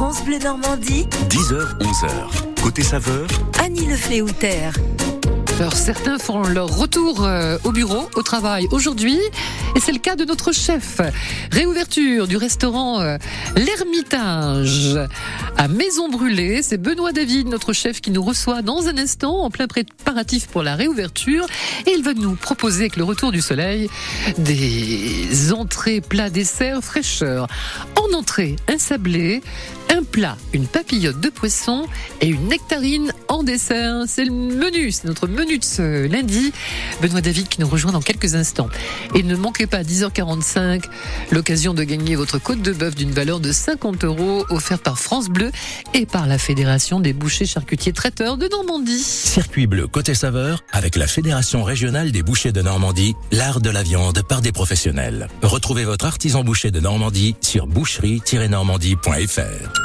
[0.00, 2.62] France Bleu Normandie, 10h, 11h.
[2.62, 3.28] Côté saveur,
[3.62, 4.72] Annie Le Fléoutère.
[5.58, 9.18] Alors certains font leur retour euh, au bureau, au travail aujourd'hui,
[9.76, 11.02] et c'est le cas de notre chef.
[11.52, 13.18] Réouverture du restaurant euh,
[13.56, 14.98] L'Ermitage
[15.58, 16.62] à Maison Brûlée.
[16.62, 20.62] C'est Benoît David, notre chef, qui nous reçoit dans un instant en plein préparatif pour
[20.62, 21.44] la réouverture,
[21.86, 23.90] et il va nous proposer avec le retour du soleil
[24.38, 27.48] des entrées, plats, desserts, fraîcheur.
[27.96, 29.42] En entrée, un sablé,
[29.90, 31.86] un plat, une papillote de poisson
[32.20, 34.04] et une nectarine en dessert.
[34.06, 36.52] C'est le menu, c'est notre menu de ce lundi.
[37.02, 38.68] Benoît David qui nous rejoint dans quelques instants.
[39.14, 40.84] Et ne manquez pas à 10h45
[41.30, 45.28] l'occasion de gagner votre côte de bœuf d'une valeur de 50 euros offerte par France
[45.28, 45.50] Bleu
[45.94, 49.02] et par la Fédération des bouchers charcutiers traiteurs de Normandie.
[49.02, 53.82] circuit bleu côté saveur avec la Fédération régionale des bouchers de Normandie, l'art de la
[53.82, 55.28] viande par des professionnels.
[55.42, 59.79] Retrouvez votre artisan boucher de Normandie sur boucherie-normandie.fr.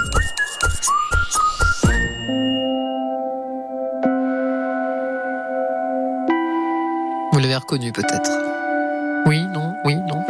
[7.35, 8.31] Vous l'avez reconnu peut-être.
[9.25, 10.23] Oui, non, oui, non.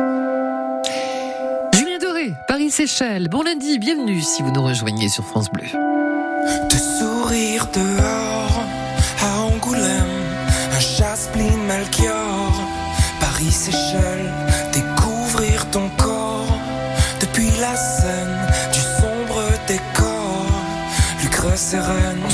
[1.72, 3.28] Julien Doré, Paris-Séchelles.
[3.30, 5.68] Bon lundi, bienvenue si vous nous rejoignez sur France Bleu.
[6.68, 8.64] Te sourire dehors
[9.22, 10.24] à Angoulême,
[10.76, 12.54] un Jasmin Melchior,
[13.20, 13.52] Paris
[21.82, 22.25] sereine,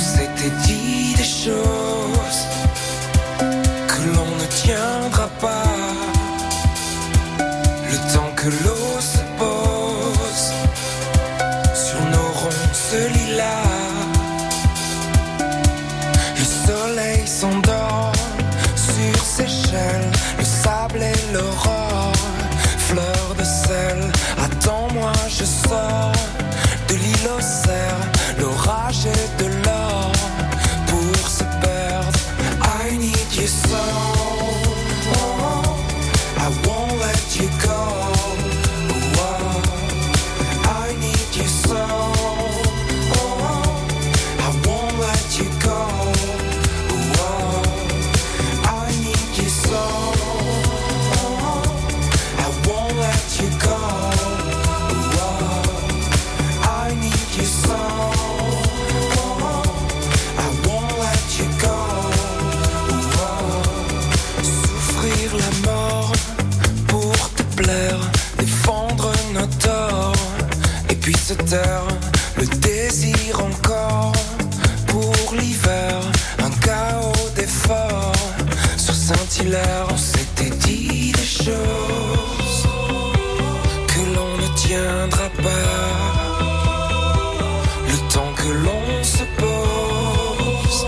[88.42, 90.88] que l'on se pose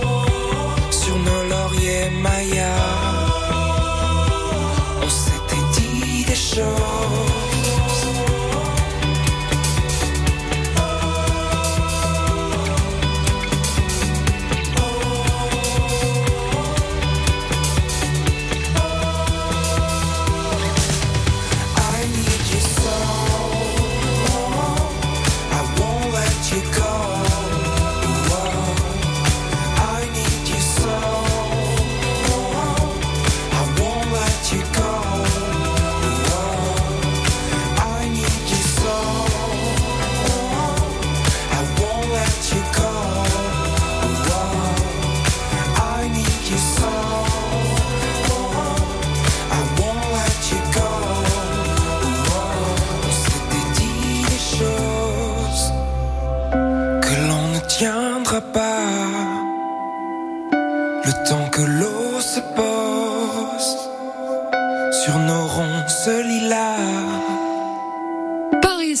[0.90, 2.64] sur nos lauriers mayas.
[5.02, 7.33] On s'était dit des choses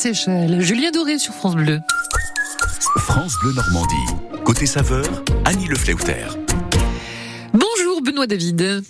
[0.04, 0.60] Paris-Séchelles.
[0.60, 1.80] Julien Doré sur France Bleu.
[2.98, 3.94] France Bleu Normandie.
[4.44, 5.06] Côté saveur,
[5.46, 6.36] Annie Le Fléoutère.
[7.54, 8.82] Bonjour Benoît David.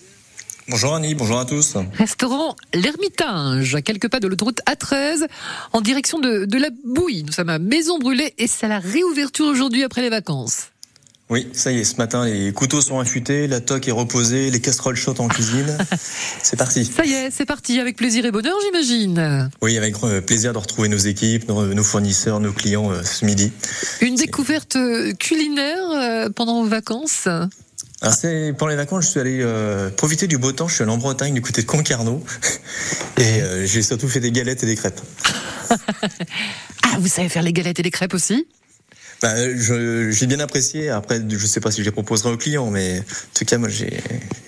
[0.69, 1.77] Bonjour Annie, bonjour à tous.
[1.93, 5.29] Restaurant L'Ermitage, à quelques pas de l'autoroute A13,
[5.73, 7.23] en direction de, de la Bouille.
[7.23, 10.71] Nous sommes à Maison Brûlée et c'est la réouverture aujourd'hui après les vacances.
[11.31, 14.61] Oui, ça y est, ce matin, les couteaux sont affûtés, la toque est reposée, les
[14.61, 15.77] casseroles chaudes en cuisine.
[16.43, 16.85] C'est parti.
[16.85, 19.51] Ça y est, c'est parti, avec plaisir et bonheur j'imagine.
[19.63, 23.51] Oui, avec euh, plaisir de retrouver nos équipes, nos, fournisseurs, nos clients euh, ce midi.
[24.03, 29.39] Une découverte euh, culinaire pendant vos vacances Alors c'est pour les vacances, je suis allé
[29.41, 30.69] euh, profiter du beau temps.
[30.69, 32.23] Je suis allé en Bretagne du côté de Concarneau
[33.17, 35.01] et euh, j'ai surtout fait des galettes et des crêpes.
[36.87, 38.47] Ah, vous savez faire les galettes et les crêpes aussi?
[39.25, 40.91] Bah, j'ai bien apprécié.
[40.91, 43.71] Après, je sais pas si je les proposerai aux clients, mais en tout cas, moi,
[43.71, 44.03] j'ai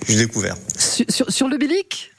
[0.07, 0.55] découvert.
[0.79, 2.13] Sur, sur, sur le Bélic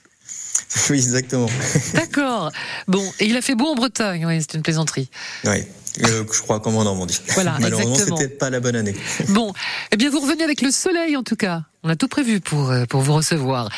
[0.89, 1.49] Oui, exactement.
[1.93, 2.51] D'accord.
[2.87, 5.07] Bon, et il a fait beau en Bretagne, oui, c'est une plaisanterie.
[5.43, 5.65] Oui.
[6.03, 7.21] Euh, je crois comme en Normandie.
[7.35, 8.95] Voilà, Malheureusement, c'était pas la bonne année.
[9.29, 9.53] Bon,
[9.91, 11.61] eh bien vous revenez avec le soleil en tout cas.
[11.83, 13.69] On a tout prévu pour euh, pour vous recevoir.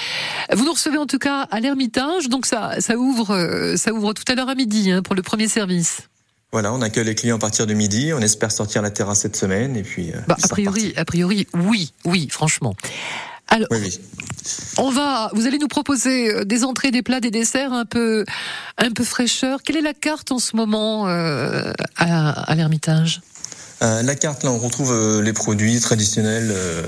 [0.53, 4.13] Vous nous recevez en tout cas à l'Ermitage, donc ça ça ouvre euh, ça ouvre
[4.13, 6.09] tout à l'heure à midi hein, pour le premier service.
[6.51, 8.11] Voilà, on accueille les clients à partir de midi.
[8.13, 10.11] On espère sortir la terrasse cette semaine et puis.
[10.11, 12.75] euh, Bah, a priori a priori oui oui franchement.
[13.51, 13.67] Alors.
[13.71, 13.99] Oui, oui.
[14.77, 18.25] on va vous allez nous proposer euh, des entrées, des plats, des desserts un peu
[18.77, 19.61] un peu fraîcheur.
[19.63, 23.21] Quelle est la carte en ce moment euh, à, à l'Ermitage?
[23.81, 26.83] Euh, la carte, là, on retrouve euh, les produits traditionnels euh,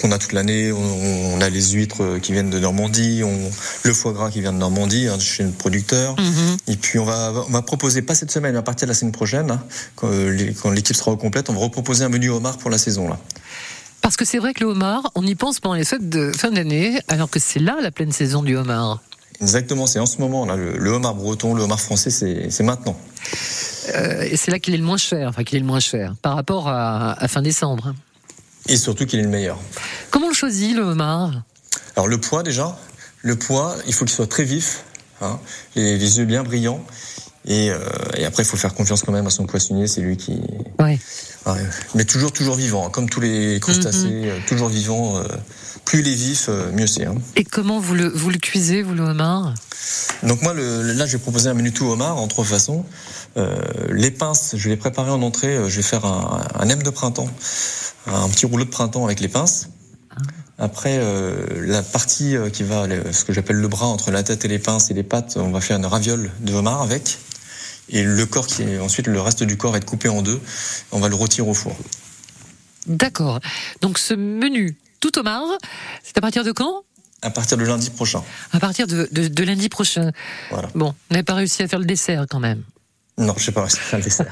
[0.00, 0.70] qu'on a toute l'année.
[0.72, 3.50] On, on a les huîtres qui viennent de Normandie, on,
[3.82, 6.14] le foie gras qui vient de Normandie, hein, chez notre producteur.
[6.18, 6.56] Mhm.
[6.68, 8.94] Et puis on va, on va proposer, pas cette semaine, mais à partir de la
[8.94, 9.62] semaine prochaine, hein,
[9.96, 10.10] quand,
[10.70, 13.08] l'équipe sera au complète, on va reproposer un menu homard pour la saison.
[13.08, 13.18] Là.
[14.02, 16.50] Parce que c'est vrai que le homard, on y pense pendant les fêtes de fin
[16.50, 19.00] d'année, alors que c'est là la pleine saison du homard.
[19.40, 20.44] Exactement, c'est en ce moment.
[20.44, 22.96] Là, le, le homard breton, le homard français, c'est maintenant.
[23.94, 26.14] Euh, et c'est là qu'il est le moins cher, enfin qu'il est le moins cher,
[26.22, 27.94] par rapport à, à fin décembre.
[28.68, 29.58] Et surtout qu'il est le meilleur.
[30.10, 31.42] Comment on le choisit, le homard
[31.96, 32.78] Alors le poids déjà,
[33.22, 34.84] le poids, il faut qu'il soit très vif,
[35.20, 35.40] hein,
[35.74, 36.84] les, les yeux bien brillants.
[37.44, 37.80] Et, euh,
[38.16, 40.40] et après, il faut faire confiance quand même à son poissonnier, c'est lui qui.
[40.78, 40.96] Ouais.
[41.44, 41.58] Ouais,
[41.96, 45.16] mais toujours, toujours vivant, hein, comme tous les crustacés, euh, toujours vivant.
[45.18, 45.24] euh,
[45.84, 47.04] plus il est vif, euh, mieux c'est.
[47.06, 47.14] hein.
[47.36, 49.54] Et comment vous le, vous le cuisez, vous, le homard?
[50.22, 52.84] Donc moi, le, là, je vais proposer un menu tout homard en trois façons.
[53.36, 53.56] Euh,
[53.90, 55.56] les pinces, je vais les préparer en entrée.
[55.56, 57.28] euh, Je vais faire un, un M de printemps,
[58.06, 59.68] un petit rouleau de printemps avec les pinces.
[60.58, 64.44] Après, euh, la partie euh, qui va, ce que j'appelle le bras entre la tête
[64.44, 67.18] et les pinces et les pattes, on va faire une raviole de homard avec.
[67.88, 70.40] Et le corps qui est, ensuite, le reste du corps va être coupé en deux.
[70.92, 71.76] On va le retirer au four.
[72.86, 73.40] D'accord.
[73.80, 75.44] Donc ce menu tout homard,
[76.02, 76.84] c'est à partir de quand?
[77.20, 78.22] À partir de lundi prochain.
[78.52, 80.10] À partir de, de, de lundi prochain.
[80.50, 80.68] Voilà.
[80.74, 82.62] Bon, on n'avait pas réussi à faire le dessert quand même.
[83.18, 84.26] Non, je sais pas, c'est le dessert.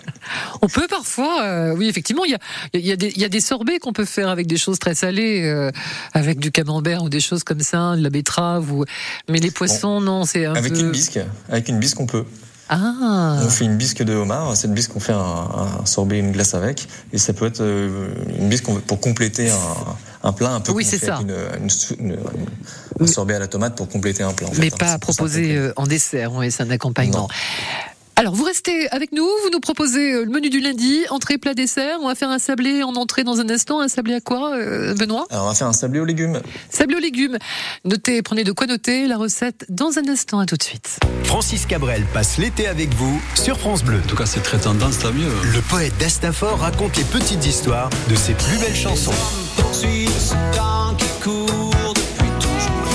[0.62, 2.38] On peut parfois, euh, oui, effectivement, il y a,
[2.74, 4.78] il y, a des- il y a des sorbets qu'on peut faire avec des choses
[4.80, 5.70] très salées, euh,
[6.12, 8.72] avec du camembert ou des choses comme ça, de la betterave.
[8.72, 8.84] Ou...
[9.28, 10.80] Mais les poissons, non, c'est un avec peu.
[10.80, 12.24] une bisque, avec une bisque, on peut.
[12.68, 14.56] Ah, On fait une bisque de homard.
[14.56, 16.88] Cette bisque, on fait un, un sorbet, une glace avec.
[17.12, 18.08] Et ça peut être euh,
[18.40, 19.56] une bisque pour compléter un,
[20.28, 21.18] un plat un peu Oui, c'est ça.
[21.22, 22.12] Une, une sou- une-
[22.98, 24.48] une- un sorbet à la tomate pour compléter un plat.
[24.48, 24.76] en mais fait, hein.
[24.78, 27.28] pas proposer qu'on- euh, en dessert, oui, c'est un accompagnement.
[28.18, 31.52] Alors, vous restez avec nous, vous nous proposez euh, le menu du lundi, entrée, plat,
[31.52, 31.98] dessert.
[32.00, 33.78] On va faire un sablé en entrée dans un instant.
[33.82, 35.26] Un sablé à quoi, euh, Benoît?
[35.28, 36.40] Alors, on va faire un sablé aux légumes.
[36.70, 37.36] Sablé aux légumes.
[37.84, 40.38] Notez, prenez de quoi noter la recette dans un instant.
[40.38, 40.98] À tout de suite.
[41.24, 43.98] Francis Cabrel passe l'été avec vous sur France Bleu.
[44.02, 45.28] En tout cas, c'est très tendance, tant mieux.
[45.52, 49.12] Le poète d'Astafor raconte les petites histoires de ses plus belles chansons.
[49.56, 52.86] Poursuit ce temps qui court depuis toujours.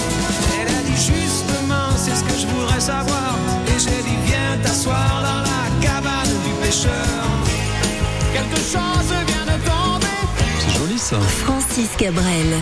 [0.59, 3.35] Elle a dit justement, c'est ce que je voudrais savoir.
[3.67, 6.91] Et j'ai dit, viens t'asseoir dans la cabane du pêcheur.
[8.33, 10.07] Quelque chose vient de tomber.
[10.59, 11.19] C'est joli ça.
[11.19, 12.61] Francis Cabrel,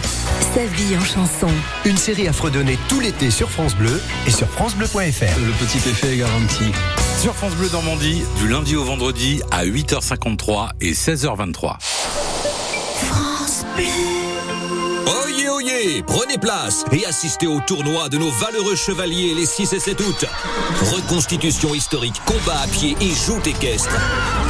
[0.54, 1.50] sa vie en chanson.
[1.86, 5.40] Une série à fredonner tout l'été sur France Bleu et sur francebleu.fr.
[5.40, 6.66] Le petit effet est garanti.
[7.22, 11.75] Sur France Bleu Normandie, du lundi au vendredi à 8h53 et 16h23.
[13.79, 19.79] Oyez, oyez, prenez place et assistez au tournoi de nos valeureux chevaliers les 6 et
[19.79, 20.25] 7 août.
[20.91, 23.95] Reconstitution historique, combat à pied et joute équestre.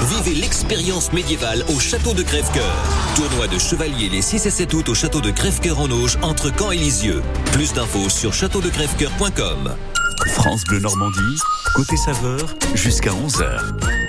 [0.10, 2.76] Vivez l'expérience médiévale au château de Crèvecoeur.
[3.16, 6.52] Tournoi de chevaliers les 6 et 7 août au château de Crèvecoeur en Auge entre
[6.58, 7.22] Caen et Lisieux.
[7.54, 9.76] Plus d'infos sur châteaudecrèvecoeur.com.
[10.34, 11.40] France Bleu Normandie,
[11.76, 14.09] côté saveur, jusqu'à 11h.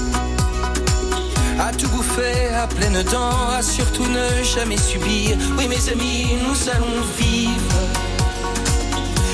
[1.61, 5.37] à tout bouffer à pleines dents, à surtout ne jamais subir.
[5.57, 7.79] Oui, mes amis, nous allons vivre.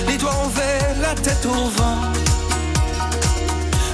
[0.07, 2.01] Les doigts envers, la tête au vent.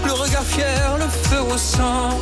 [0.05, 2.19] Le regard fier, le feu au sang.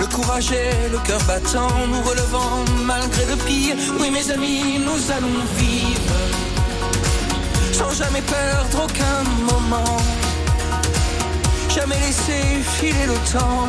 [0.00, 3.76] Le courage et le cœur battant, nous relevant malgré le pire.
[4.00, 6.14] Oui, mes amis, nous allons vivre
[7.72, 9.96] sans jamais perdre aucun moment.
[11.74, 12.42] Jamais laisser
[12.76, 13.68] filer le temps.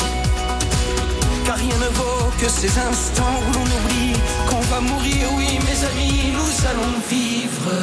[1.51, 4.13] Car rien ne vaut que ces instants où l'on oublie
[4.49, 5.27] qu'on va mourir.
[5.35, 7.73] Oui, mes amis, nous allons vivre.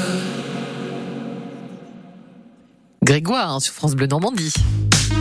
[3.03, 4.55] Grégoire hein, sur France Bleu Normandie.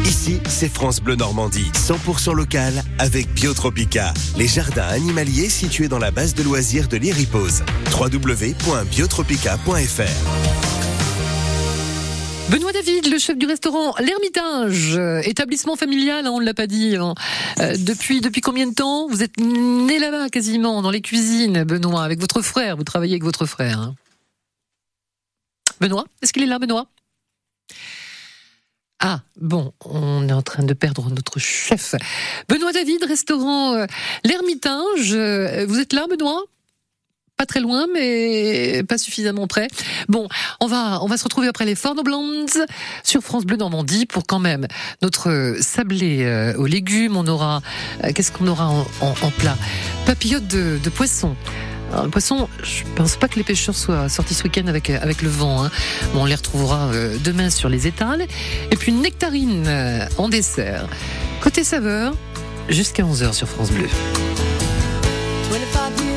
[0.06, 6.12] Ici, c'est France Bleu Normandie, 100% local avec Biotropica, les jardins animaliers situés dans la
[6.12, 7.64] base de loisirs de l'Iripose.
[8.00, 10.67] www.biotropica.fr
[12.50, 16.68] Benoît David, le chef du restaurant L'Ermitage, euh, établissement familial, hein, on ne l'a pas
[16.68, 16.96] dit.
[16.96, 17.14] hein.
[17.60, 22.04] Euh, depuis depuis combien de temps Vous êtes né là-bas quasiment, dans les cuisines, Benoît,
[22.04, 22.78] avec votre frère.
[22.78, 23.80] Vous travaillez avec votre frère.
[23.80, 23.96] hein.
[25.82, 26.88] Benoît, est-ce qu'il est là, Benoît?
[29.00, 31.96] Ah, bon, on est en train de perdre notre chef.
[32.48, 33.86] Benoît David, restaurant euh,
[34.24, 35.14] L'Ermitage.
[35.14, 36.44] Euh, Vous êtes là, Benoît?
[37.38, 39.68] Pas très loin, mais pas suffisamment près.
[40.10, 40.28] Bon,
[40.60, 42.46] on va, on va se retrouver après les Fornoblands
[43.04, 44.68] sur France Bleu Normandie pour quand même
[45.02, 47.16] notre sablé euh, aux légumes.
[47.16, 47.62] On aura,
[48.04, 48.70] euh, qu'est-ce qu'on aura
[49.02, 49.56] en, plat?
[50.06, 51.36] Papillotes de, de poisson.
[51.92, 55.22] Alors, le poisson, je pense pas que les pêcheurs soient sortis ce week-end avec, avec
[55.22, 55.64] le vent.
[55.64, 55.72] hein.
[56.14, 58.26] Bon, on les retrouvera euh, demain sur les étals.
[58.72, 60.88] Et puis une nectarine euh, en dessert.
[61.42, 62.14] Côté saveur,
[62.68, 63.88] jusqu'à 11h sur France Bleu.
[65.52, 66.17] 25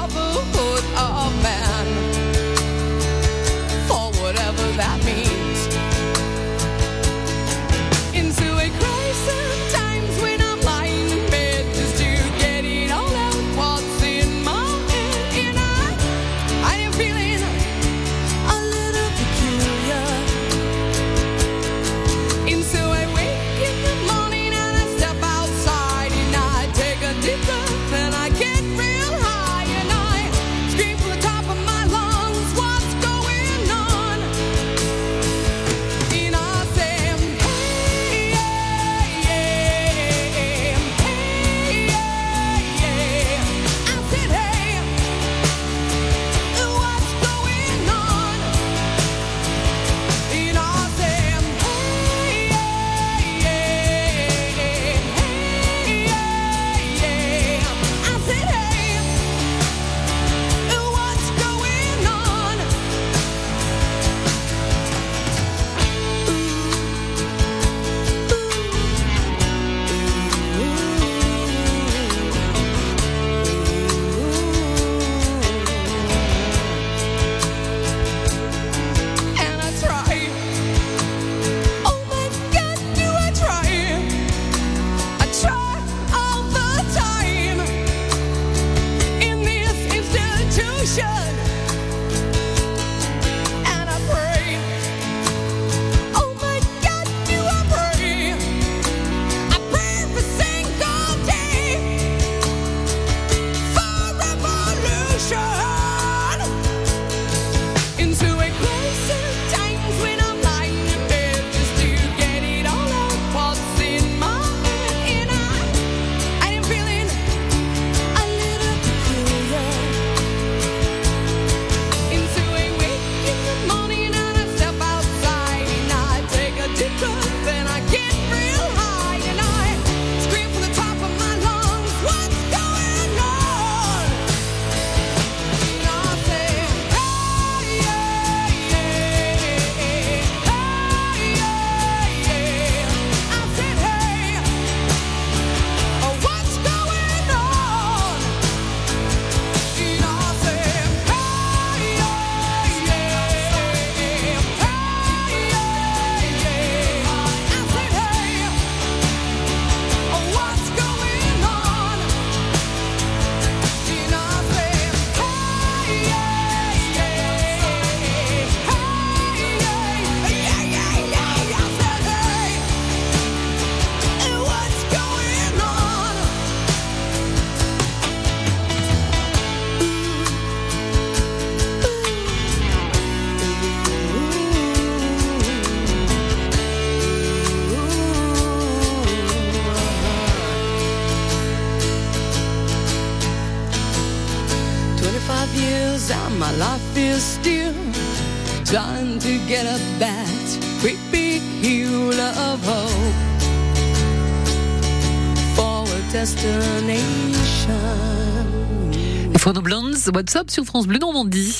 [210.47, 211.55] Sur France Bleu Normandie.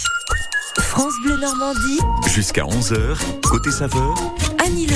[0.78, 2.00] France Bleu Normandie,
[2.34, 4.16] Jusqu'à 11h, côté saveur,
[4.64, 4.96] Annie Le.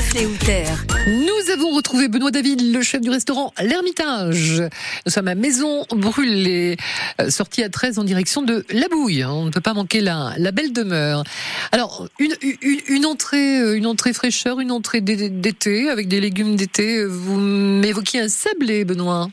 [1.25, 4.63] Nous avons retrouvé Benoît David, le chef du restaurant L'Ermitage.
[5.05, 6.77] Nous sommes à Maison Brûlée,
[7.19, 9.23] euh, sortie à 13 en direction de La Bouille.
[9.23, 9.31] hein.
[9.31, 11.23] On ne peut pas manquer la, la belle demeure.
[11.71, 16.21] Alors, une, une, une entrée, euh, une entrée fraîcheur, une entrée d'é- d'été avec des
[16.21, 17.03] légumes d'été.
[17.05, 19.29] Vous m'évoquiez un sablé, Benoît.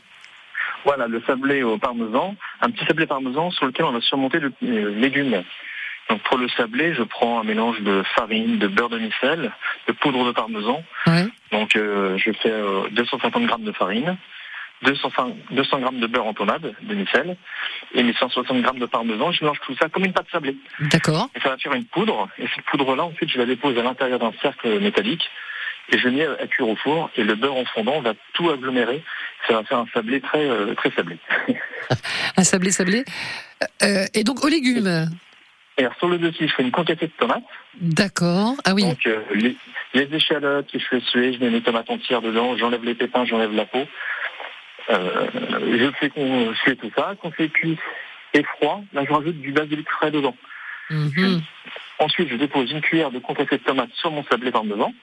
[0.85, 4.51] Voilà, le sablé au parmesan, un petit sablé parmesan sur lequel on va surmonter le
[4.63, 5.43] euh, légumes.
[6.09, 9.51] Donc pour le sablé, je prends un mélange de farine, de beurre de micelle,
[9.87, 10.83] de poudre de parmesan.
[11.07, 11.25] Ouais.
[11.51, 14.17] Donc euh, je fais euh, 250 grammes de farine,
[14.83, 15.11] 200,
[15.51, 17.37] 200 grammes de beurre en pommade de micelle
[17.93, 19.31] et mes 160 grammes de parmesan.
[19.31, 20.57] Je mélange tout ça comme une pâte sablée.
[20.79, 21.29] D'accord.
[21.35, 22.27] Et ça va faire une poudre.
[22.37, 25.29] Et cette poudre-là, ensuite, je la dépose à l'intérieur d'un cercle métallique
[25.91, 27.09] et je mets à cuire au four.
[27.15, 29.03] Et le beurre en fondant va tout agglomérer.
[29.47, 31.17] Ça va faire un sablé très euh, très sablé.
[32.37, 33.03] Un sablé sablé.
[33.83, 35.09] Euh, et donc aux légumes.
[35.77, 37.43] Et alors, sur le dessus, je fais une concassée de tomates.
[37.81, 38.55] D'accord.
[38.63, 38.83] Ah oui.
[38.83, 39.55] Donc euh, les,
[39.93, 43.25] les échalotes que je fais suer, je mets mes tomates entières dedans, j'enlève les pépins,
[43.25, 43.85] j'enlève la peau.
[44.89, 45.27] Euh,
[45.77, 47.77] je fais qu'on suer tout ça, qu'on fait cuit
[48.33, 48.81] et froid.
[48.93, 50.35] Là, je rajoute du basilic frais dedans.
[50.89, 51.41] Mhm.
[51.99, 54.93] Ensuite, je dépose une cuillère de concassée de tomates sur mon sablé parmesan.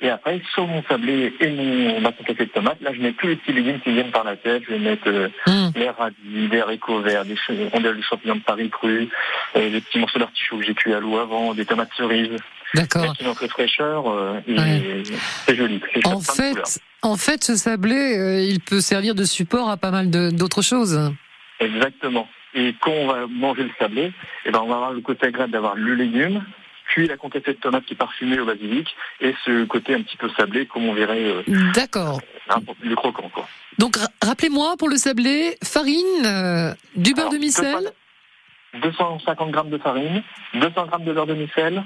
[0.00, 3.26] Et après, sur mon sablé et mon, ma concassée de tomates, là, je mets tous
[3.28, 4.62] les petits légumes qui viennent par la tête.
[4.66, 5.70] Je vais mettre euh, Mm.
[5.76, 7.36] les radis, des haricots verts, des
[7.72, 9.08] rondelles de champignons de Paris crus,
[9.56, 12.36] euh, des petits morceaux d'artichaut que j'ai cuit à l'eau avant, des tomates cerises.
[12.74, 13.14] D'accord.
[13.20, 15.02] Une entrée fraîcheur euh, et Ouais.
[15.46, 15.80] c'est joli.
[16.04, 20.10] En fait, en fait, ce sablé, euh, il peut servir de support à pas mal
[20.10, 21.12] d'autres choses.
[21.60, 22.28] Exactement.
[22.54, 24.12] Et quand on va manger le sablé,
[24.44, 26.42] eh ben on va avoir le côté agréable d'avoir le légume,
[26.94, 30.16] puis la concassée de tomates qui est parfumée au basilic, et ce côté un petit
[30.16, 31.42] peu sablé, comme on verrait euh,
[31.74, 32.20] D'accord.
[32.48, 33.28] un peu plus croquant.
[33.34, 33.48] Quoi.
[33.78, 37.92] Donc ra- rappelez-moi pour le sablé, farine, euh, du beurre Alors, de micelle.
[38.80, 40.22] 250 grammes de farine,
[40.54, 41.82] 200 grammes de beurre de micelle,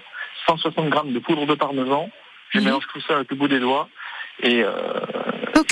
[0.47, 2.11] 160 grammes de poudre de parmesan.
[2.51, 2.64] Je Mhm.
[2.66, 3.88] mélange tout ça avec le bout des doigts
[4.42, 4.73] et euh,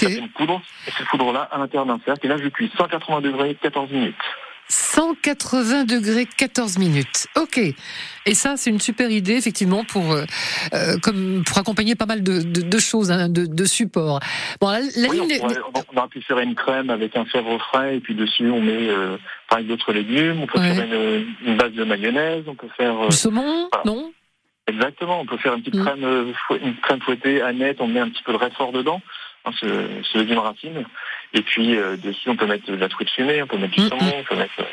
[0.03, 0.63] une poudre.
[0.87, 2.25] Et cette poudre-là à l'intérieur d'un cercle.
[2.25, 4.15] Et là, je cuis 180 degrés, 14 minutes.
[4.69, 7.27] 180 degrés, 14 minutes.
[7.37, 7.59] Ok.
[8.29, 10.25] Et ça, c'est une super idée, effectivement, pour, euh,
[10.75, 14.19] euh, comme, pour accompagner pas mal de, de, de choses, hein, de, de supports.
[14.61, 17.17] Bon, la, la Oui, ligne on, pourrait, on, on aurait pu faire une crème avec
[17.17, 19.17] un fèvre frais et puis dessus on met euh,
[19.49, 20.41] pareil d'autres légumes.
[20.43, 20.75] On peut Ouais.
[20.75, 22.45] faire une, une base de mayonnaise.
[22.49, 23.85] On peut faire euh, du saumon, voilà.
[23.85, 24.13] non?
[24.67, 25.21] Exactement.
[25.21, 25.85] On peut faire une petite Mm.
[25.85, 27.77] crème, euh, une crème fouettée à net.
[27.81, 29.01] On met un petit peu de réfort dedans,
[29.45, 29.67] hein, ce,
[30.13, 30.85] ce légume racine.
[31.37, 33.83] Et puis euh, dessus on peut mettre de la truite fumée, on peut mettre du
[33.83, 34.65] Mm, saumon, on peut mettre euh,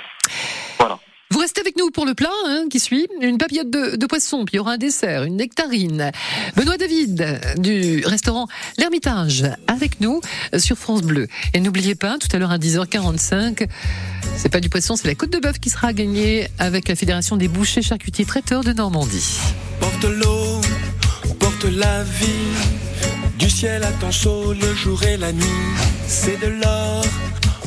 [0.80, 0.97] voilà.
[1.30, 3.08] Vous restez avec nous pour le plat hein, qui suit.
[3.19, 6.12] Une papillote de, de poisson, puis il y aura un dessert, une nectarine.
[6.56, 8.47] Benoît David du restaurant
[8.78, 10.21] L'Ermitage avec nous
[10.58, 11.28] sur France Bleu.
[11.54, 13.67] Et n'oubliez pas, tout à l'heure à 10h45,
[14.38, 17.36] c'est pas du poisson, c'est la côte de bœuf qui sera gagnée avec la Fédération
[17.36, 19.39] des bouchers charcutiers traiteurs de Normandie.
[19.80, 20.62] Porte l'eau,
[21.39, 22.92] porte la vie.
[23.38, 25.43] Du ciel à ton chaud le jour et la nuit.
[26.08, 27.04] C'est de l'or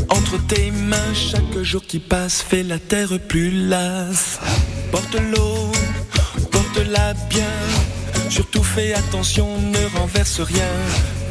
[0.09, 1.14] entre tes mains.
[1.14, 4.38] Chaque jour qui passe fait la terre plus lasse.
[4.90, 5.72] Porte l'eau,
[6.50, 7.55] porte-la bien.
[8.31, 10.72] Surtout fais attention, ne renverse rien.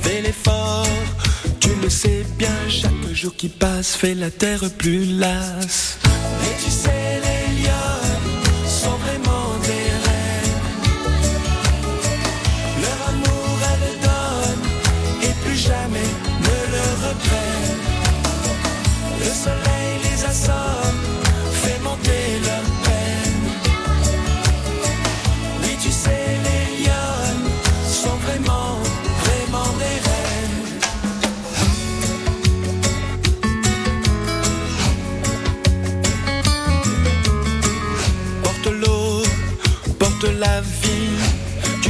[0.02, 0.88] Fais l'effort,
[1.60, 2.56] tu le sais bien.
[2.70, 6.00] Chaque jour qui passe fait la terre plus lasse.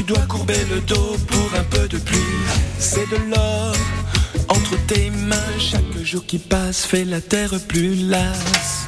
[0.06, 2.20] Dois courber le dos pour un peu de pluie.
[2.80, 3.76] C'est de l'or
[4.50, 5.36] entre tes mains.
[5.60, 8.88] Chaque jour qui passe fait la terre plus lasse.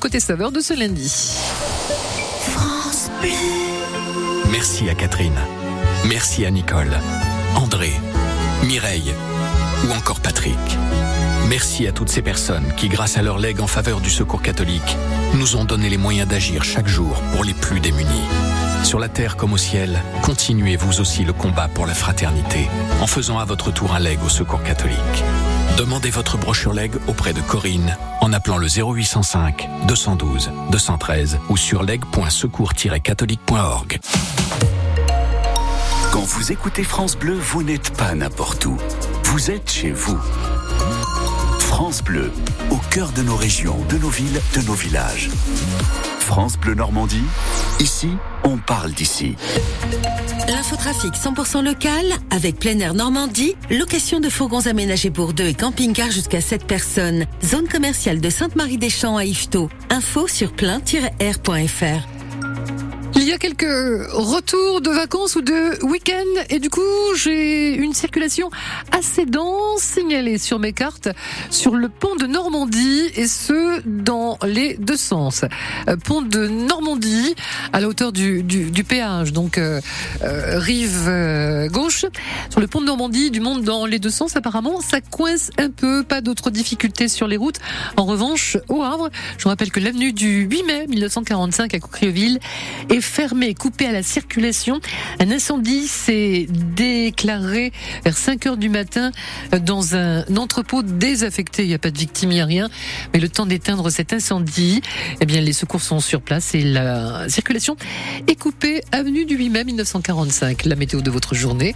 [0.00, 1.12] Côté saveur de ce lundi.
[2.42, 3.30] France Bleu.
[4.52, 5.38] Merci à Catherine.
[6.06, 6.96] Merci à Nicole,
[7.56, 7.92] André,
[8.64, 9.12] Mireille
[9.84, 10.56] ou encore Patrick.
[11.48, 14.96] Merci à toutes ces personnes qui, grâce à leur legs en faveur du secours catholique,
[15.34, 18.28] nous ont donné les moyens d'agir chaque jour pour les plus démunis.
[18.84, 22.68] Sur la terre comme au ciel, continuez vous aussi le combat pour la fraternité
[23.00, 25.24] en faisant à votre tour un leg au secours catholique.
[25.76, 27.96] Demandez votre brochure leg auprès de Corinne
[28.28, 33.98] en appelant le 0805 212 213 ou sur leg.secours-catholique.org.
[36.12, 38.76] Quand vous écoutez France Bleu, vous n'êtes pas n'importe où.
[39.24, 40.18] Vous êtes chez vous.
[41.58, 42.30] France Bleu,
[42.70, 45.30] au cœur de nos régions, de nos villes, de nos villages.
[46.20, 47.24] France Bleu Normandie,
[47.80, 48.10] ici,
[48.48, 49.36] on parle d'ici.
[50.48, 56.10] L'infotrafic 100% local avec plein air Normandie, location de fourgons aménagés pour deux et camping-car
[56.10, 57.26] jusqu'à 7 personnes.
[57.44, 59.68] Zone commerciale de Sainte-Marie-des-Champs à Yvetot.
[59.90, 62.17] Info sur plein-air.fr.
[63.20, 63.64] Il y a quelques
[64.12, 66.80] retours de vacances ou de week-end et du coup
[67.16, 68.48] j'ai une circulation
[68.92, 71.08] assez dense signalée sur mes cartes
[71.50, 75.44] sur le pont de Normandie et ce dans les deux sens.
[75.88, 77.34] Euh, Pont de Normandie
[77.72, 79.80] à la hauteur du, du, du péage, donc euh,
[80.22, 82.04] euh, rive euh, gauche.
[82.50, 85.70] Sur le pont de Normandie, du monde dans les deux sens apparemment, ça coince un
[85.70, 87.58] peu, pas d'autres difficultés sur les routes.
[87.96, 92.38] En revanche, au Havre, je vous rappelle que l'avenue du 8 mai 1945 à Coquereville
[92.88, 94.80] est fermée, coupée à la circulation.
[95.18, 97.72] Un incendie s'est déclaré
[98.04, 99.10] vers 5 heures du matin
[99.60, 101.64] dans un entrepôt désaffecté.
[101.64, 102.68] Il n'y a pas de victime, il n'y a rien.
[103.12, 104.82] Mais le temps d'éteindre cet incendie,
[105.20, 107.76] eh bien, les secours sont sur place et la circulation
[108.26, 110.64] est coupée avenue du 8 mai 1945.
[110.66, 111.74] La météo de votre journée.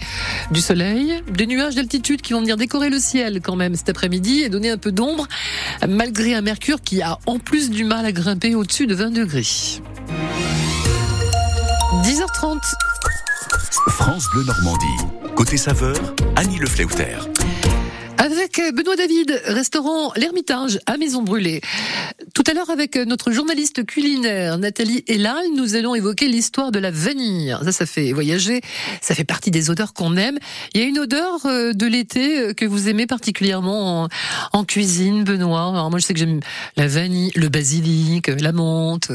[0.51, 4.43] Du soleil, des nuages d'altitude qui vont venir décorer le ciel quand même cet après-midi
[4.43, 5.27] et donner un peu d'ombre
[5.89, 9.47] malgré un mercure qui a en plus du mal à grimper au-dessus de 20 degrés.
[12.01, 12.59] 10h30.
[13.91, 14.87] France Bleu Normandie.
[15.37, 15.95] Côté saveur,
[16.37, 16.67] Annie Le.
[18.17, 21.61] Avec Benoît David, restaurant L'Ermitage à Maison Brûlée.
[22.35, 26.91] Tout à l'heure, avec notre journaliste culinaire Nathalie Elal, nous allons évoquer l'histoire de la
[26.91, 27.55] vanille.
[27.63, 28.63] Ça, ça fait voyager,
[29.03, 30.39] ça fait partie des odeurs qu'on aime.
[30.73, 34.09] Il y a une odeur euh, de l'été euh, que vous aimez particulièrement en,
[34.53, 35.69] en cuisine, Benoît?
[35.69, 36.41] Alors moi, je sais que j'aime
[36.77, 39.13] la vanille, le basilic, la menthe.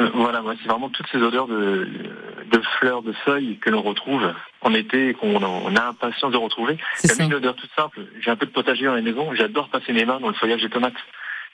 [0.00, 0.10] Euh.
[0.14, 1.88] Voilà, moi, c'est vraiment toutes ces odeurs de,
[2.50, 4.32] de fleurs, de feuilles que l'on retrouve
[4.62, 6.78] en été et qu'on on a impatience de retrouver.
[7.18, 8.00] A une odeur toute simple.
[8.20, 9.34] J'ai un peu de potager dans la maison.
[9.34, 10.94] J'adore passer mes mains dans le feuillage des tomates.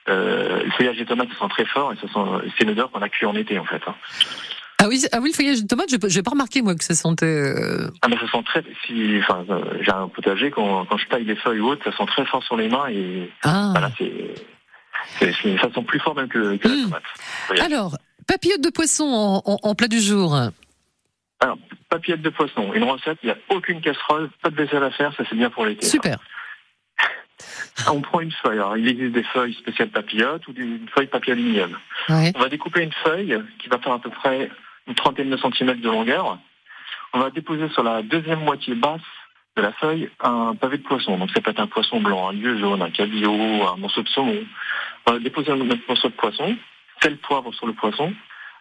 [0.09, 2.91] Euh, le feuillage des tomates, ça sent très fort et ça sent, c'est une odeur
[2.91, 3.81] qu'on a cuit en été, en fait.
[3.87, 3.95] hein.
[4.85, 6.95] Ah oui, ah oui, le feuillage de tomate, je n'ai pas remarqué moi que ça
[6.97, 7.25] sentait.
[7.27, 11.07] euh, Ah, mais ça sent très, si, enfin, euh, j'ai un potager, quand, quand je
[11.07, 13.69] taille des feuilles ou autres, ça sent très fort sur les mains et, Ah.
[13.71, 14.11] voilà, c'est,
[15.21, 17.03] c'est- c'est- ça sent plus fort même que, que la tomate.
[17.47, 17.65] Feuillage.
[17.67, 17.97] Alors,
[18.27, 20.37] papillotes de poisson en, en- en plat du jour.
[21.41, 21.59] Alors,
[21.89, 25.13] papillettes de poisson, une recette, il n'y a aucune casserole, pas de vaisselle à faire,
[25.17, 25.87] ça c'est bien pour l'été.
[25.87, 26.19] Super.
[27.93, 31.33] On prend une feuille, alors il existe des feuilles spéciales papillotes ou une feuille papier
[31.33, 31.77] aluminium.
[32.09, 32.33] Ouais.
[32.37, 34.51] On va découper une feuille qui va faire à peu près
[34.87, 36.39] une trentaine de centimètres de longueur.
[37.13, 39.01] On va déposer sur la deuxième moitié basse
[39.57, 41.19] de la feuille un pavé de poisson.
[41.19, 44.09] Donc ça peut être un poisson blanc, un lieu jaune, un cabillaud, un morceau de
[44.09, 44.45] saumon.
[45.07, 46.57] On va déposer un autre morceau de poisson,
[47.03, 48.13] sel, poivre sur le poisson.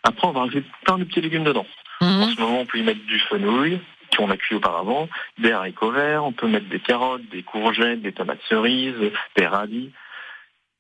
[0.03, 1.65] Après, on va rajouter plein de petits légumes dedans.
[2.01, 3.79] En ce moment, on peut y mettre du fenouil,
[4.17, 8.11] qu'on a cuit auparavant, des haricots verts, on peut mettre des carottes, des courgettes, des
[8.11, 8.95] tomates cerises,
[9.37, 9.91] des radis.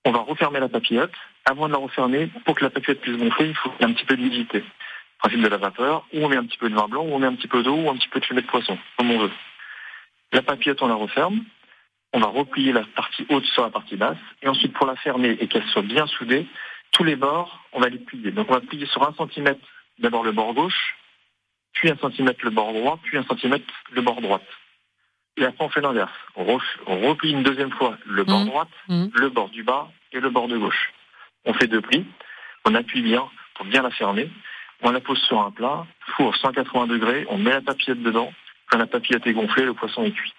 [0.03, 1.13] On va refermer la papillote.
[1.45, 4.15] Avant de la refermer, pour que la papillote puisse gonfler, il faut un petit peu
[4.15, 4.63] d'humidité.
[5.19, 7.19] Principe de la vapeur, ou on met un petit peu de vin blanc, ou on
[7.19, 9.19] met un petit peu d'eau, ou un petit peu de fumée de poisson, comme on
[9.19, 9.31] veut.
[10.31, 11.43] La papillote, on la referme.
[12.13, 14.17] On va replier la partie haute sur la partie basse.
[14.41, 16.45] Et ensuite, pour la fermer et qu'elle soit bien soudée,
[16.91, 18.31] tous les bords, on va les plier.
[18.31, 19.61] Donc on va plier sur un centimètre
[19.99, 20.95] d'abord le bord gauche,
[21.73, 24.45] puis un centimètre le bord droit, puis un centimètre le bord droite.
[25.37, 26.11] Et après, on fait l'inverse.
[26.35, 30.47] On, replie une deuxième fois le bord droite, le bord du bas et le bord
[30.47, 30.91] de gauche.
[31.45, 32.05] On fait deux plis.
[32.65, 34.29] On appuie bien pour bien la fermer.
[34.83, 35.85] On la pose sur un plat,
[36.17, 38.33] four 180 degrés, on met la papillote dedans.
[38.69, 40.33] Quand la papillote est gonflée, le poisson est cuit.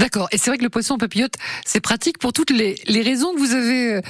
[0.00, 0.28] D'accord.
[0.32, 1.34] Et c'est vrai que le poisson papillote,
[1.64, 4.00] c'est pratique pour toutes les, les raisons que vous avez euh,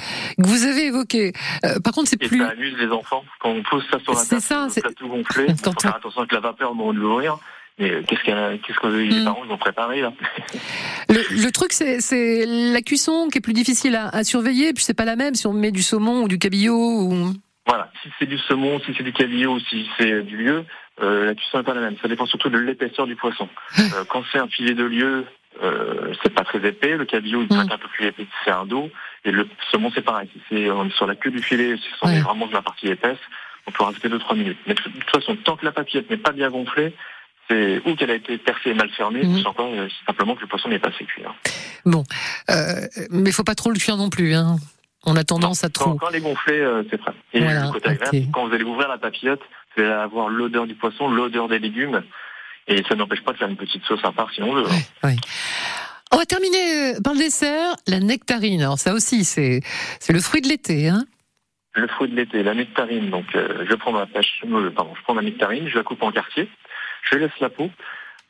[0.41, 1.33] que vous avez évoquées.
[1.65, 2.39] Euh, par contre, c'est plus.
[2.39, 3.23] ça amuse les enfants.
[3.41, 6.21] Quand on pose ça sur la C'est table, ça, c'est- tout gonflé, faut faire attention
[6.21, 7.37] avec la vapeur au moment de l'ouvrir.
[7.79, 9.09] Mais qu'est-ce, qu'elle- qu'est-ce que Hmm.
[9.09, 10.11] les parents ils ont préparé là
[11.09, 14.73] Le, le truc, c'est la cuisson qui est plus difficile à, à surveiller.
[14.73, 17.33] Puis c'est pas la même si on met du saumon ou du cabillaud ou.
[17.67, 20.63] Voilà, si c'est du saumon, si c'est du cabillaud, si c'est du lieu,
[21.01, 21.95] euh, la cuisson n'est pas la même.
[22.01, 23.47] Ça dépend surtout de l'épaisseur du poisson.
[23.79, 25.25] Euh, quand c'est un filet de lieu
[25.61, 26.97] euh, c'est pas très épais.
[26.97, 28.89] Le cabillaud, il peut être un peu plus épais si c'est un dos.
[29.25, 30.29] Et le saumon, c'est pareil.
[30.33, 32.61] Si c'est on est sur la queue du filet, si on est vraiment de la
[32.61, 33.19] partie épaisse,
[33.67, 34.57] on peut rajouter 2-3 minutes.
[34.65, 36.93] Mais de toute façon, tant que la papillette n'est pas bien gonflée,
[37.49, 40.41] c'est ou qu'elle a été percée et mal fermée, ou c'est encore euh, simplement que
[40.41, 41.23] le poisson n'est pas assez cuit.
[41.27, 41.33] hein.
[41.85, 42.03] Bon,
[42.49, 44.33] euh, mais faut pas trop le cuire non plus.
[44.33, 44.55] Hein.
[45.05, 45.95] On a tendance à trop.
[45.95, 47.13] quand elle est gonflée, euh, c'est prêt.
[47.33, 49.41] Et Voilà, côté agréable, quand vous allez ouvrir la papillote,
[49.75, 52.03] vous allez avoir l'odeur du poisson, l'odeur des légumes.
[52.67, 54.65] Et ça n'empêche pas de faire une petite sauce à part si on veut.
[55.03, 55.15] hein.
[56.13, 58.61] On va terminer euh, par le dessert, la nectarine.
[58.61, 59.61] Alors ça aussi, c'est
[59.99, 60.89] c'est le fruit de l'été.
[60.89, 61.05] Hein.
[61.73, 63.09] Le fruit de l'été, la nectarine.
[63.09, 66.03] Donc, euh, je prends ma pêche, euh, pardon, je prends ma nectarine, je la coupe
[66.03, 66.49] en quartier,
[67.09, 67.69] je laisse la peau.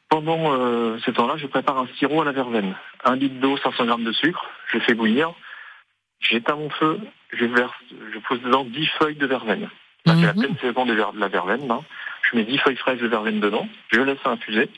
[0.10, 2.76] Pendant euh, ce temps-là, je prépare un sirop à la verveine.
[3.04, 5.32] Un litre d'eau, 500 grammes de sucre, je fais bouillir.
[6.20, 7.00] J'éteins mon feu,
[7.34, 7.74] je verse,
[8.14, 9.70] je pose dedans 10 feuilles de verveine.
[10.06, 11.68] Là, C'est la pleine saison de, la verveine.
[11.68, 11.80] là.
[12.32, 14.70] Je mets 10 feuilles fraîches de verveine dedans, je laisse infuser.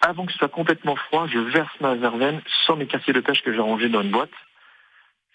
[0.00, 3.42] Avant que ce soit complètement froid, je verse ma verveine sur mes quartiers de pêche
[3.42, 4.30] que j'ai rangés dans une boîte.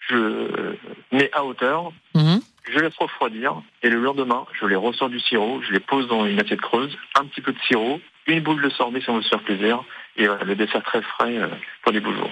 [0.08, 0.76] Je
[1.12, 5.72] mets à hauteur, je laisse refroidir et le lendemain, je les ressors du sirop, je
[5.72, 9.00] les pose dans une assiette creuse, un petit peu de sirop, une boule de sorbet
[9.00, 9.82] si on veut se faire plaisir
[10.16, 11.48] et voilà, le dessert très frais euh,
[11.82, 12.30] pour les beaux jours.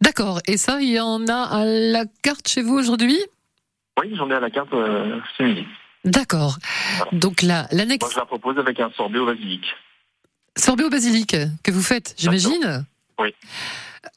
[0.00, 0.40] D'accord.
[0.46, 3.18] Et ça, il y en a à la carte chez vous aujourd'hui?
[3.98, 5.66] Oui, j'en ai à la carte euh, ce midi.
[6.06, 6.56] D'accord.
[7.12, 9.64] Donc la, la nex- Moi, je la propose avec un sorbet au basilic.
[10.56, 12.84] sorbet au basilic que vous faites, j'imagine
[13.20, 13.34] Oui.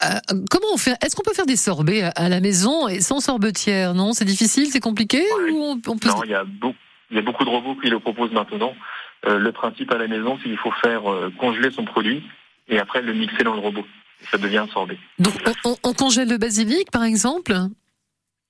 [0.04, 0.08] Euh,
[0.52, 0.96] comment on fait?
[1.04, 3.94] Est-ce qu'on peut faire des sorbets à- la maison et sans sorbetière?
[3.96, 5.24] Non, c'est difficile, c'est compliqué?
[5.52, 6.78] Ou on, on peut se- Non, il y a beaucoup,
[7.10, 8.74] il y a beaucoup de robots qui le proposent maintenant.
[9.26, 12.24] Euh, le principe à la maison, c'est qu'il faut faire euh, congeler son produit
[12.70, 13.84] et après le mixer dans le robot.
[14.32, 14.98] Ça devient un sorbet.
[15.18, 15.34] Donc
[15.66, 17.54] on, on- on congèle le basilic, par exemple?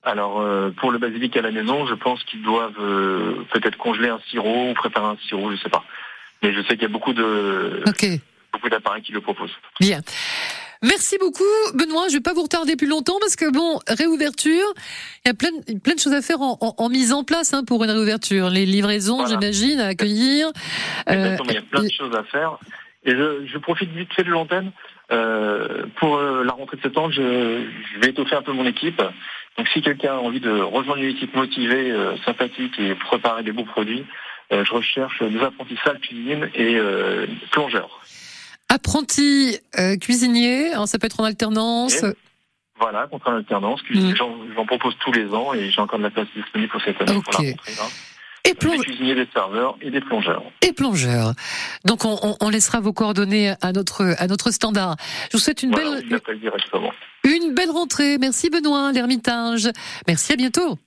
[0.03, 4.09] Alors, euh, pour le basilic à la maison, je pense qu'ils doivent euh, peut-être congeler
[4.09, 5.83] un sirop ou préparer un sirop, je sais pas.
[6.41, 7.81] Mais je sais qu'il y a beaucoup de
[8.53, 9.51] beaucoup d'appareils qui le proposent.
[9.79, 9.99] Bien.
[10.81, 12.07] Merci beaucoup, Benoît.
[12.07, 14.73] Je vais pas vous retarder plus longtemps parce que bon, réouverture,
[15.25, 17.25] il y a plein, de- plein de choses à faire en, en- en mise en
[17.25, 18.49] place hein, pour une réouverture.
[18.49, 20.47] Les livraisons, j'imagine, à accueillir.
[21.09, 22.57] Euh, il y a plein de choses à faire.
[23.03, 24.71] Et je, je profite vite fait de l'antenne.
[25.11, 29.01] Euh, pour euh, la rentrée de septembre, je, je vais étoffer un peu mon équipe.
[29.59, 33.51] Donc si quelqu'un a envie de rejoindre une équipe motivée, euh, sympathique et préparer des
[33.51, 34.05] beaux produits,
[34.53, 37.99] euh, je recherche des apprentis salles cuisine et euh, plongeurs.
[38.69, 39.59] apprenti
[39.99, 42.03] cuisinier, alors ça peut être en alternance.
[42.03, 42.13] Et
[42.79, 43.81] Voilà, contre alternance.
[43.81, 44.15] cuisine.
[44.15, 47.21] J'en propose tous les ans et j'ai encore de la place disponible pour cette année
[47.21, 47.73] pour la rentrée.
[48.45, 48.77] Là.
[48.77, 50.43] Des cuisiniers, des serveurs et des plongeurs.
[50.61, 51.33] et plongeur.
[51.85, 54.95] Donc on, on- on laissera vos coordonnées à notre à notre standard.
[55.31, 56.21] Je vous souhaite une Voilà, belle
[57.23, 58.17] une belle rentrée.
[58.17, 59.69] Merci Benoît, l'Ermitage.
[60.07, 60.77] Merci à bientôt.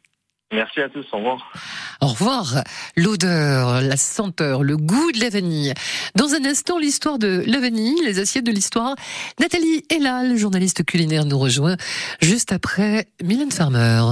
[0.55, 1.51] Merci à tous, au revoir.
[2.03, 2.63] Au revoir.
[2.95, 5.73] L'odeur, la senteur, le goût de la vanille.
[6.15, 8.95] Dans un instant, l'histoire de la vanille, les assiettes de l'histoire.
[9.41, 11.77] Nathalie Elal, journaliste culinaire, nous rejoint
[12.21, 14.03] juste après Mylène Farmer.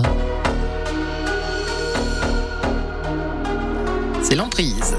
[4.30, 4.96] C'est l'emprise.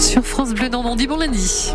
[0.00, 1.72] Sur France Bleu Normandie, bon lundi.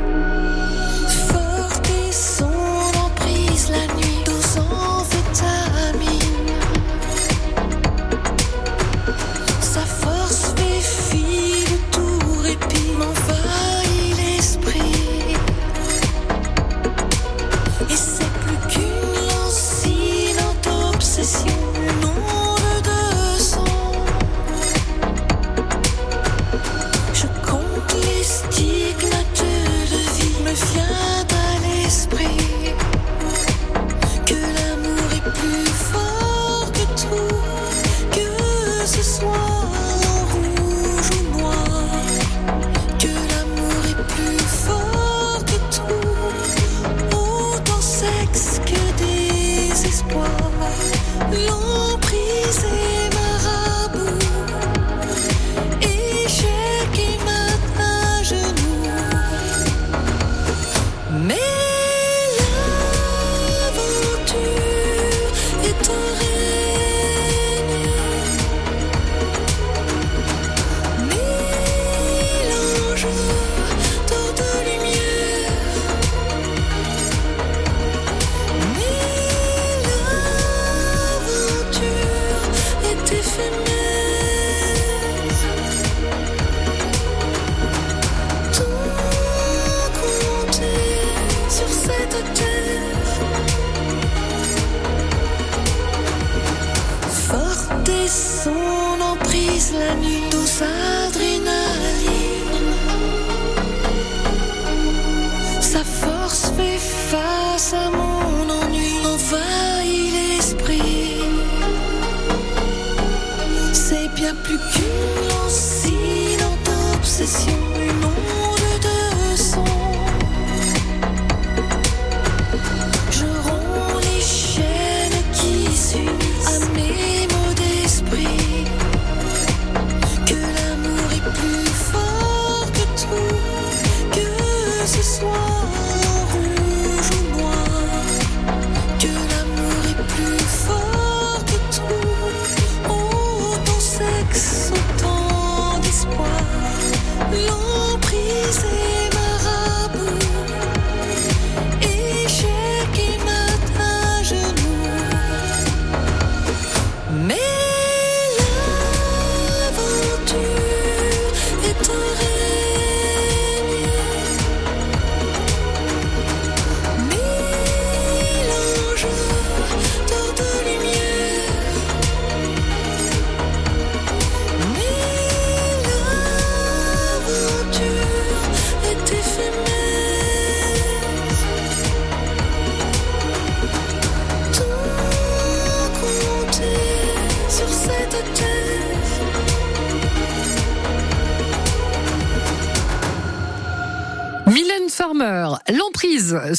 [114.45, 114.92] C'est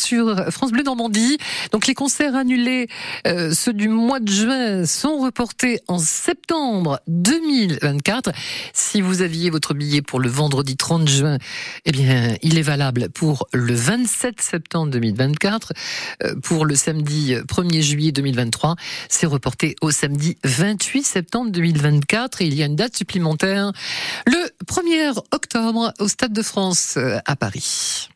[0.04, 1.38] sur France Bleu Normandie.
[1.72, 2.88] Donc les concerts annulés,
[3.26, 8.30] euh, ceux du mois de juin, sont reportés en septembre 2024.
[8.72, 11.38] Si vous aviez votre billet pour le vendredi 30 juin,
[11.86, 15.72] eh bien, il est valable pour le 27 septembre 2024.
[16.22, 18.76] Euh, pour le samedi 1er juillet 2023,
[19.08, 22.42] c'est reporté au samedi 28 septembre 2024.
[22.42, 23.72] Et il y a une date supplémentaire
[24.26, 28.08] le 1er octobre au Stade de France euh, à Paris.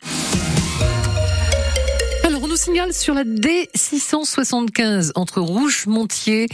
[2.59, 6.49] Signale sur la D675 entre Rouge-Montier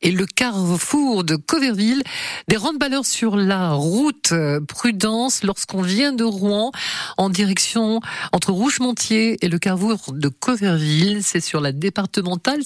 [0.00, 2.02] et le carrefour de Coverville
[2.48, 6.72] des randballeurs sur la route euh, Prudence lorsqu'on vient de Rouen
[7.18, 8.00] en direction
[8.32, 11.22] entre Rouge-Montier et le carrefour de Coverville.
[11.22, 12.64] C'est sur la départementale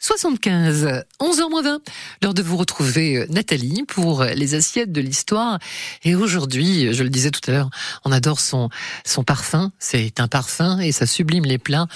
[0.00, 1.02] 675.
[1.20, 1.78] 11h20.
[2.22, 5.58] L'heure de vous retrouver euh, Nathalie pour les assiettes de l'histoire.
[6.04, 7.70] Et aujourd'hui, je le disais tout à l'heure,
[8.04, 8.68] on adore son,
[9.04, 9.72] son parfum.
[9.78, 11.86] C'est un parfum et ça sublime les plats.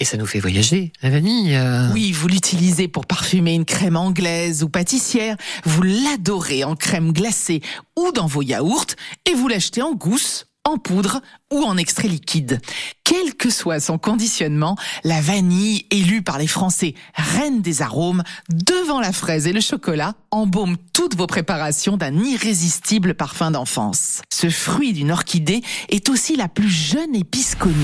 [0.00, 1.54] Et ça nous fait voyager, la vanille.
[1.54, 1.88] euh.
[1.92, 7.60] Oui, vous l'utilisez pour parfumer une crème anglaise ou pâtissière, vous l'adorez en crème glacée
[7.96, 8.86] ou dans vos yaourts,
[9.30, 11.20] et vous l'achetez en gousse, en poudre
[11.52, 12.60] ou en extrait liquide.
[13.04, 19.00] Quel que soit son conditionnement, la vanille, élue par les Français reine des arômes, devant
[19.00, 24.22] la fraise et le chocolat, embaume toutes vos préparations d'un irrésistible parfum d'enfance.
[24.32, 27.74] Ce fruit d'une orchidée est aussi la plus jeune épice connue.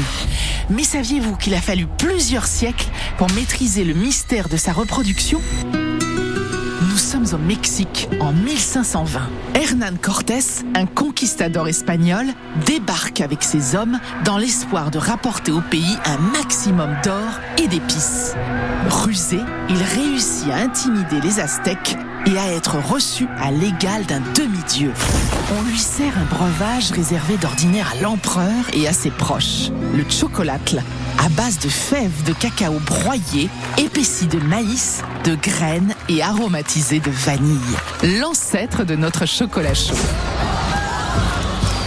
[0.71, 5.41] Mais saviez-vous qu'il a fallu plusieurs siècles pour maîtriser le mystère de sa reproduction?
[7.33, 9.21] Au Mexique en 1520.
[9.55, 12.27] Hernán Cortés, un conquistador espagnol,
[12.67, 18.35] débarque avec ses hommes dans l'espoir de rapporter au pays un maximum d'or et d'épices.
[18.89, 24.93] Rusé, il réussit à intimider les Aztèques et à être reçu à l'égal d'un demi-dieu.
[25.59, 30.83] On lui sert un breuvage réservé d'ordinaire à l'empereur et à ses proches, le chocolatl,
[31.21, 37.11] à base de fèves de cacao broyées, épaissi de maïs, de graines et aromatisé de
[37.11, 37.59] vanille.
[38.21, 39.95] L'ancêtre de notre chocolat chaud.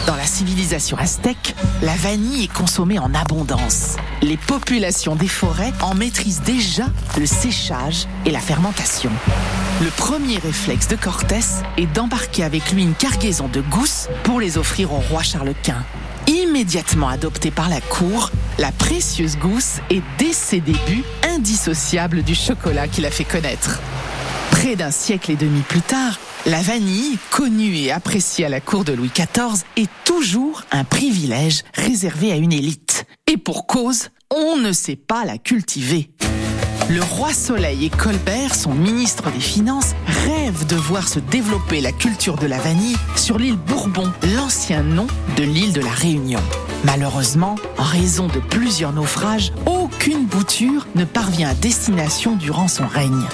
[0.06, 3.96] Dans la civilisation aztèque, la vanille est consommée en abondance.
[4.22, 6.86] Les populations des forêts en maîtrisent déjà
[7.18, 9.10] le séchage et la fermentation.
[9.82, 11.40] Le premier réflexe de Cortés
[11.78, 15.84] est d'embarquer avec lui une cargaison de gousses pour les offrir au roi Charles Quint.
[16.28, 22.88] Immédiatement adoptée par la cour, la précieuse gousse est dès ses débuts indissociable du chocolat
[22.88, 23.82] qu'il a fait connaître.
[24.52, 28.86] Près d'un siècle et demi plus tard, la vanille, connue et appréciée à la cour
[28.86, 33.06] de Louis XIV, est toujours un privilège réservé à une élite.
[33.28, 36.10] Et pour cause, on ne sait pas la cultiver.
[36.90, 41.92] Le roi Soleil et Colbert, son ministre des Finances, rêvent de voir se développer la
[41.92, 45.08] culture de la vanille sur l'île Bourbon, l'ancien nom
[45.38, 46.42] de l'île de la Réunion.
[46.84, 53.28] Malheureusement, en raison de plusieurs naufrages, aucune bouture ne parvient à destination durant son règne.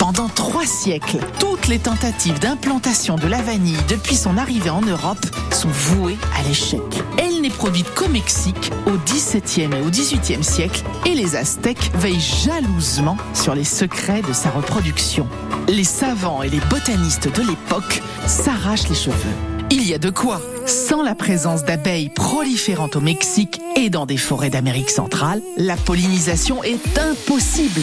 [0.00, 5.26] Pendant trois siècles, toutes les tentatives d'implantation de la vanille depuis son arrivée en Europe
[5.52, 6.80] sont vouées à l'échec.
[7.18, 12.18] Elle n'est produite qu'au Mexique au XVIIe et au XVIIIe siècle et les Aztèques veillent
[12.18, 15.28] jalousement sur les secrets de sa reproduction.
[15.68, 19.49] Les savants et les botanistes de l'époque s'arrachent les cheveux.
[19.72, 20.40] Il y a de quoi.
[20.66, 26.64] Sans la présence d'abeilles proliférant au Mexique et dans des forêts d'Amérique centrale, la pollinisation
[26.64, 27.82] est impossible.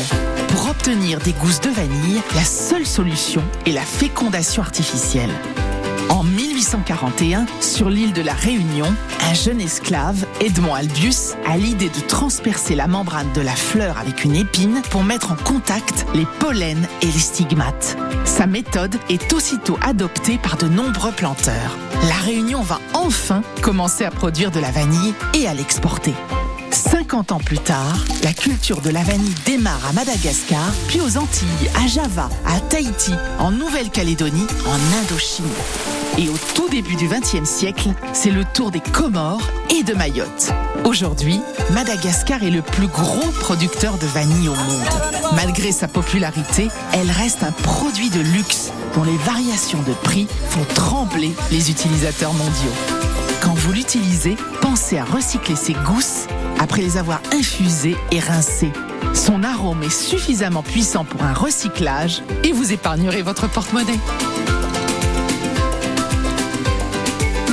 [0.49, 5.31] Pour obtenir des gousses de vanille, la seule solution est la fécondation artificielle.
[6.10, 8.93] En 1841, sur l'île de la Réunion,
[9.30, 14.24] un jeune esclave, Edmond Albius, a l'idée de transpercer la membrane de la fleur avec
[14.24, 17.97] une épine pour mettre en contact les pollens et les stigmates.
[18.26, 21.78] Sa méthode est aussitôt adoptée par de nombreux planteurs.
[22.08, 26.14] La Réunion va enfin commencer à produire de la vanille et à l'exporter.
[26.72, 31.70] 50 ans plus tard, la culture de la vanille démarre à Madagascar, puis aux Antilles,
[31.76, 35.45] à Java, à Tahiti, en Nouvelle-Calédonie, en Indochine.
[36.18, 40.51] Et au tout début du XXe siècle, c'est le tour des Comores et de Mayotte.
[40.84, 41.41] Aujourd'hui,
[41.72, 44.88] Madagascar est le plus gros producteur de vanille au monde.
[45.36, 50.65] Malgré sa popularité, elle reste un produit de luxe dont les variations de prix font
[50.74, 52.74] trembler les utilisateurs mondiaux.
[53.41, 56.28] Quand vous l'utilisez, pensez à recycler ces gousses
[56.60, 58.72] après les avoir infusées et rincées.
[59.14, 63.99] Son arôme est suffisamment puissant pour un recyclage et vous épargnerez votre porte-monnaie.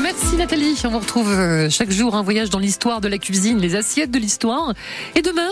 [0.03, 0.81] Merci Nathalie.
[0.85, 4.11] On vous retrouve euh, chaque jour un voyage dans l'histoire de la cuisine, les assiettes
[4.11, 4.75] de l'histoire.
[5.15, 5.49] Et demain,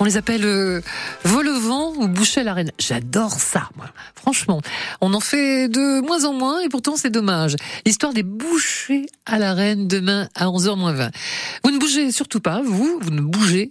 [0.00, 0.80] on les appelle euh,
[1.24, 2.72] vol au vent ou boucher à la reine.
[2.78, 3.86] J'adore ça, moi.
[4.14, 4.60] Franchement,
[5.00, 7.56] on en fait de moins en moins et pourtant c'est dommage.
[7.86, 11.10] L'histoire des bouchées à la reine demain à 11h20.
[11.62, 13.70] Vous ne bougez surtout pas, vous, vous ne bougez.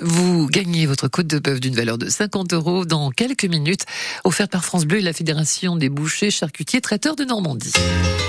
[0.00, 3.84] Vous gagnez votre côte de bœuf d'une valeur de 50 euros dans quelques minutes,
[4.24, 7.72] offerte par France Bleu et la Fédération des bouchers, charcutiers, traiteurs de Normandie.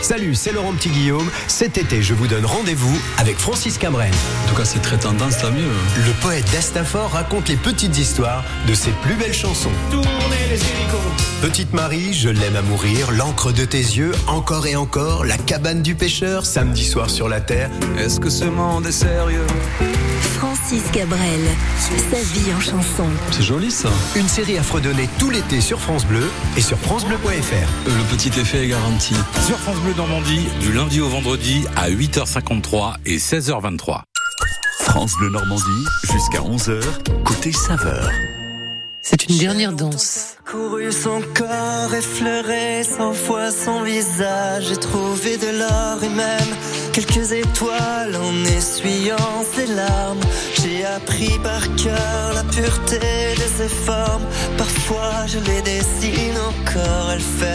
[0.02, 1.30] Salut, c'est Laurent Petit-Guillaume.
[1.48, 4.12] Cet été, je vous donne rendez-vous avec Francis Cabrel.
[4.46, 5.72] En tout cas, c'est très tendance, tant mieux.
[6.06, 6.46] Le poète
[7.08, 9.72] raconte les petites histoires de ses plus belles chansons.
[9.92, 11.00] Tournez les hélicos.
[11.42, 15.82] Petite Marie, je l'aime à mourir, l'encre de tes yeux, encore et encore, la cabane
[15.82, 17.70] du pêcheur, samedi soir sur la terre.
[17.98, 19.46] Est-ce que ce monde est sérieux?
[20.40, 21.42] Francis Cabrel,
[22.12, 23.06] sa vie en chanson.
[23.32, 23.90] C'est joli ça.
[24.16, 27.88] Une série à fredonner tout l'été sur France Bleu et sur francebleu.fr.
[27.88, 29.16] Le petit effet est garanti.
[29.46, 34.02] Sur France Bleu Normandie, du lundi au vendredi à 8h53 et 16h23.
[34.86, 36.80] France Bleu Normandie, jusqu'à 11h,
[37.24, 38.10] côté saveur.
[39.02, 40.36] C'est une dernière danse.
[40.46, 44.66] Couru son corps, effleuré cent fois son visage.
[44.70, 46.56] J'ai trouvé de l'or et même
[46.94, 50.22] quelques étoiles en essuyant ses larmes.
[50.62, 54.26] J'ai appris par cœur la pureté de ses formes.
[54.58, 57.55] Parfois je les dessine encore, elle fait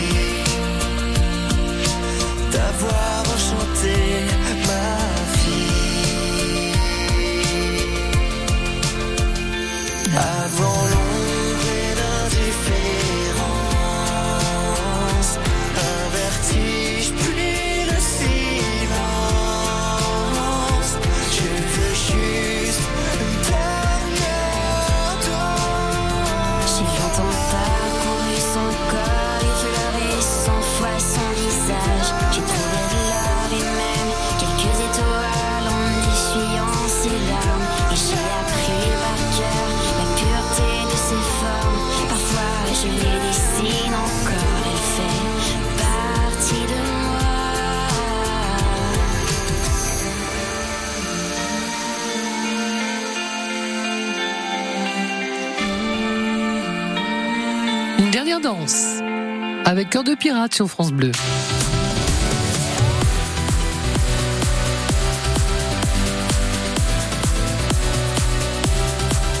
[59.65, 61.11] avec Cœur de Pirate sur France Bleu.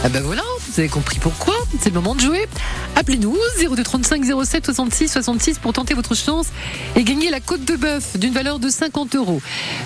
[0.03, 1.55] Ah ben voilà, vous avez compris pourquoi.
[1.79, 2.47] C'est le moment de jouer.
[2.95, 6.47] Appelez-nous 0235 07 66 66 pour tenter votre chance
[6.95, 9.41] et gagner la côte de bœuf d'une valeur de 50 euros.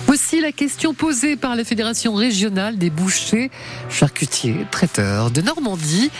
[0.06, 3.50] Voici la question posée par la Fédération régionale des bouchers,
[3.88, 6.10] charcutiers, traiteurs de Normandie.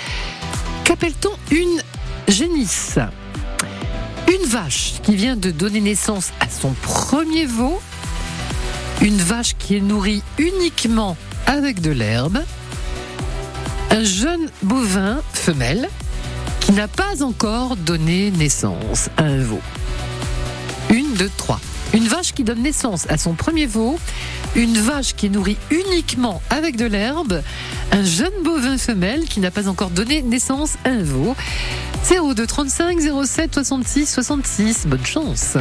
[0.85, 1.83] Qu'appelle-t-on une
[2.29, 2.99] génisse
[4.29, 7.81] Une vache qui vient de donner naissance à son premier veau.
[9.03, 11.17] Une vache qui est nourrie uniquement
[11.47, 12.39] avec de l'herbe
[13.91, 15.89] un jeune bovin femelle
[16.61, 19.61] qui n'a pas encore donné naissance à un veau.
[20.91, 21.61] Une, deux, trois.
[21.95, 23.99] Une vache qui donne naissance à son premier veau,
[24.55, 27.43] une vache qui est nourrie uniquement avec de l'herbe,
[27.93, 31.35] un jeune bovin femelle qui n'a pas encore donné naissance à un veau.
[32.11, 34.87] 02 35 07 66 66.
[34.87, 35.57] Bonne chance.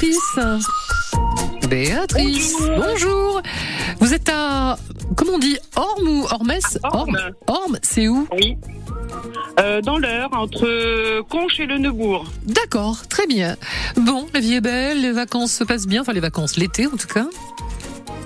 [0.00, 0.38] Béatrice.
[1.68, 3.42] Béatrice, bonjour.
[4.00, 4.78] Vous êtes à,
[5.14, 6.78] comment on dit, Orme ou Ormès?
[6.84, 7.18] Orme.
[7.46, 8.26] Orme, c'est où?
[8.32, 8.56] Oui.
[9.58, 12.24] Euh, dans l'heure, entre Conches et le Neubourg.
[12.44, 13.56] D'accord, très bien.
[13.96, 16.96] Bon, la vie est belle, les vacances se passent bien, enfin les vacances, l'été en
[16.96, 17.26] tout cas.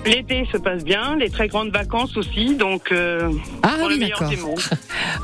[0.05, 3.29] L'été se passe bien, les très grandes vacances aussi, donc euh,
[3.63, 4.31] Ah oui, d'accord.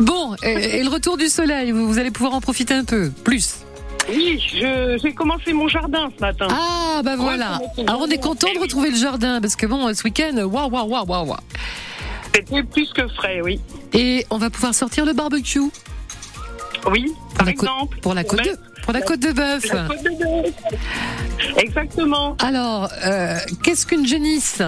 [0.01, 3.09] Bon, et, et le retour du soleil, vous, vous allez pouvoir en profiter un peu,
[3.23, 3.59] plus.
[4.13, 4.39] Oui,
[5.01, 6.47] j'ai commencé mon jardin ce matin.
[6.49, 7.59] Ah bah voilà.
[7.87, 10.87] Alors on est content de retrouver le jardin parce que bon, ce week-end, waouh, waouh,
[10.87, 11.37] waouh, waouh, waouh.
[12.33, 13.59] C'était plus que frais, oui.
[13.93, 15.59] Et on va pouvoir sortir le barbecue.
[16.89, 17.99] Oui, par exemple.
[17.99, 19.71] Pour la côte de, pour la côte de bœuf.
[19.73, 20.53] La côte de bœuf.
[21.57, 22.35] Exactement.
[22.41, 24.61] Alors, euh, qu'est-ce qu'une génisse?